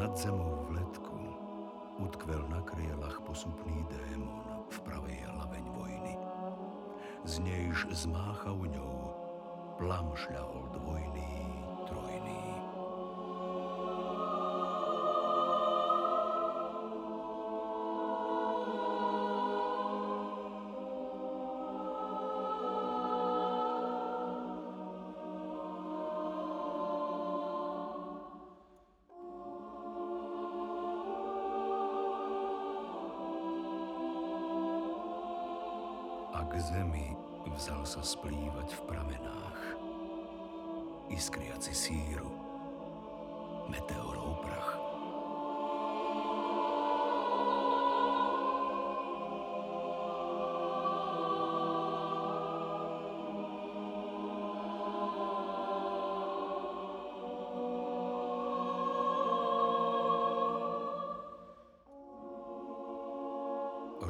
[0.00, 1.20] nad zemou v letku
[2.00, 6.16] utkvel na krielach posupný démon v pravej hlaveň vojny.
[7.28, 9.12] Z nejž zmáchal ňou
[9.76, 10.79] plam šľahol dvojný,
[36.50, 37.14] k zemi
[37.54, 39.60] vzal sa splývať v pramenách,
[41.14, 42.26] iskriaci síru,
[43.70, 44.59] meteorov prach.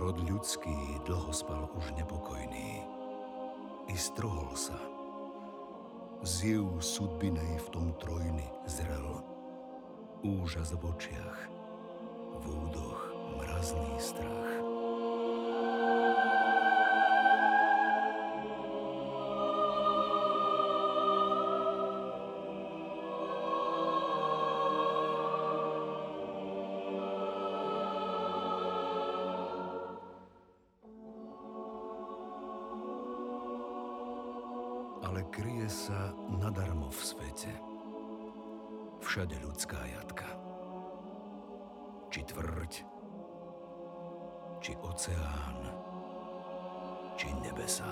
[0.00, 2.80] Rod ľudský dlho spal už nepokojný.
[3.84, 4.80] I strohol sa.
[6.24, 9.20] Ziv sudbinej v tom trojny zrel.
[10.24, 11.38] Úžas v očiach,
[12.32, 13.12] v údoch
[13.44, 14.29] mrazný strach.
[35.10, 37.50] Ale kryje sa nadarmo v svete.
[39.02, 40.30] Všade ľudská jatka.
[42.14, 42.72] Či tvrď,
[44.62, 45.58] či oceán,
[47.18, 47.90] či nebesá.